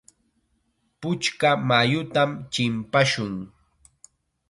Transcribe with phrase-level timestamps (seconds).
[0.99, 3.33] Puchka mayutam chimpashun.